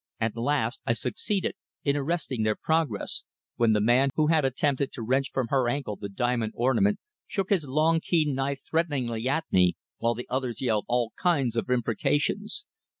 At 0.19 0.35
last 0.35 0.81
I 0.83 0.93
succeeded 0.93 1.53
in 1.83 1.95
arresting 1.95 2.41
their 2.41 2.55
progress, 2.55 3.23
when 3.57 3.73
the 3.73 3.79
man 3.79 4.09
who 4.15 4.25
had 4.25 4.43
attempted 4.43 4.91
to 4.93 5.03
wrench 5.03 5.29
from 5.31 5.49
her 5.49 5.69
ankle 5.69 5.95
the 5.95 6.09
diamond 6.09 6.53
ornament 6.55 6.97
shook 7.27 7.51
his 7.51 7.67
long, 7.67 7.99
keen 7.99 8.33
knife 8.33 8.61
threateningly 8.67 9.29
at 9.29 9.45
me, 9.51 9.75
while 9.99 10.15
the 10.15 10.25
others 10.27 10.59
yelled 10.59 10.85
all 10.87 11.13
kinds 11.21 11.55
of 11.55 11.69
imprecations. 11.69 12.65